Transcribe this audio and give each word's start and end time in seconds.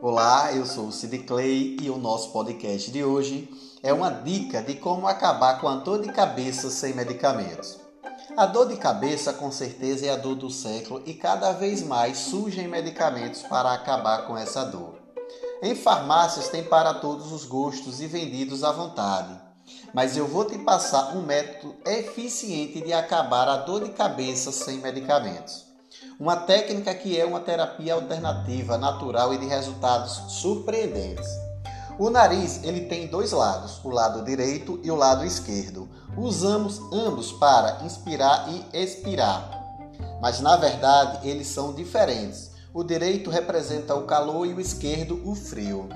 Olá, 0.00 0.52
eu 0.52 0.64
sou 0.64 0.86
o 0.86 0.92
Sid 0.92 1.18
Clay 1.24 1.76
e 1.82 1.90
o 1.90 1.98
nosso 1.98 2.30
podcast 2.30 2.88
de 2.88 3.02
hoje 3.02 3.50
é 3.82 3.92
uma 3.92 4.10
dica 4.10 4.62
de 4.62 4.76
como 4.76 5.08
acabar 5.08 5.60
com 5.60 5.66
a 5.66 5.74
dor 5.74 6.02
de 6.02 6.12
cabeça 6.12 6.70
sem 6.70 6.94
medicamentos. 6.94 7.80
A 8.36 8.46
dor 8.46 8.68
de 8.68 8.76
cabeça 8.76 9.32
com 9.32 9.50
certeza 9.50 10.06
é 10.06 10.10
a 10.10 10.16
dor 10.16 10.36
do 10.36 10.50
século 10.50 11.02
e 11.04 11.14
cada 11.14 11.50
vez 11.50 11.82
mais 11.82 12.16
surgem 12.16 12.68
medicamentos 12.68 13.42
para 13.42 13.72
acabar 13.72 14.24
com 14.28 14.38
essa 14.38 14.64
dor. 14.64 15.00
Em 15.60 15.74
farmácias 15.74 16.48
tem 16.48 16.62
para 16.62 16.94
todos 16.94 17.32
os 17.32 17.44
gostos 17.44 18.00
e 18.00 18.06
vendidos 18.06 18.62
à 18.62 18.70
vontade. 18.70 19.36
Mas 19.92 20.16
eu 20.16 20.28
vou 20.28 20.44
te 20.44 20.58
passar 20.58 21.16
um 21.16 21.22
método 21.22 21.74
eficiente 21.84 22.80
de 22.80 22.92
acabar 22.92 23.48
a 23.48 23.56
dor 23.56 23.82
de 23.82 23.90
cabeça 23.90 24.52
sem 24.52 24.78
medicamentos. 24.78 25.67
Uma 26.20 26.34
técnica 26.34 26.92
que 26.96 27.16
é 27.16 27.24
uma 27.24 27.38
terapia 27.38 27.94
alternativa, 27.94 28.76
natural 28.76 29.32
e 29.32 29.38
de 29.38 29.46
resultados 29.46 30.20
surpreendentes. 30.32 31.28
O 31.96 32.10
nariz 32.10 32.60
ele 32.64 32.86
tem 32.86 33.06
dois 33.06 33.30
lados, 33.30 33.80
o 33.84 33.88
lado 33.88 34.24
direito 34.24 34.80
e 34.82 34.90
o 34.90 34.96
lado 34.96 35.24
esquerdo. 35.24 35.88
Usamos 36.16 36.80
ambos 36.92 37.30
para 37.30 37.84
inspirar 37.84 38.48
e 38.48 38.66
expirar. 38.76 39.48
Mas 40.20 40.40
na 40.40 40.56
verdade 40.56 41.28
eles 41.28 41.46
são 41.46 41.72
diferentes. 41.72 42.50
O 42.74 42.82
direito 42.82 43.30
representa 43.30 43.94
o 43.94 44.02
calor 44.02 44.44
e 44.44 44.52
o 44.52 44.60
esquerdo 44.60 45.22
o 45.24 45.36
frio. 45.36 45.88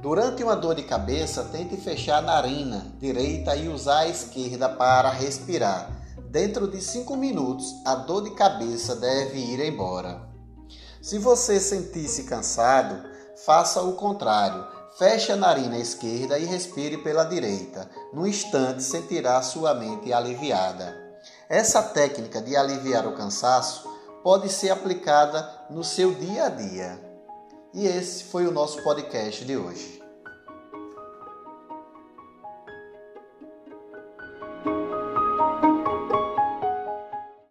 Durante 0.00 0.42
uma 0.42 0.56
dor 0.56 0.76
de 0.76 0.82
cabeça, 0.82 1.44
tente 1.44 1.76
fechar 1.76 2.18
a 2.18 2.22
narina 2.22 2.86
direita 2.98 3.54
e 3.54 3.68
usar 3.68 3.98
a 3.98 4.08
esquerda 4.08 4.70
para 4.70 5.10
respirar. 5.10 6.01
Dentro 6.32 6.66
de 6.66 6.80
5 6.80 7.14
minutos, 7.14 7.74
a 7.84 7.94
dor 7.94 8.22
de 8.22 8.30
cabeça 8.30 8.96
deve 8.96 9.38
ir 9.38 9.60
embora. 9.60 10.30
Se 11.02 11.18
você 11.18 11.60
sentir-se 11.60 12.24
cansado, 12.24 13.06
faça 13.44 13.82
o 13.82 13.92
contrário. 13.92 14.66
Feche 14.96 15.30
a 15.30 15.36
narina 15.36 15.76
esquerda 15.76 16.38
e 16.38 16.46
respire 16.46 16.96
pela 16.96 17.24
direita. 17.24 17.86
No 18.14 18.26
instante, 18.26 18.82
sentirá 18.82 19.42
sua 19.42 19.74
mente 19.74 20.10
aliviada. 20.10 20.96
Essa 21.50 21.82
técnica 21.82 22.40
de 22.40 22.56
aliviar 22.56 23.06
o 23.06 23.14
cansaço 23.14 23.86
pode 24.22 24.48
ser 24.48 24.70
aplicada 24.70 25.46
no 25.68 25.84
seu 25.84 26.14
dia 26.14 26.46
a 26.46 26.48
dia. 26.48 26.98
E 27.74 27.86
esse 27.86 28.24
foi 28.24 28.46
o 28.46 28.52
nosso 28.52 28.82
podcast 28.82 29.44
de 29.44 29.54
hoje. 29.54 30.02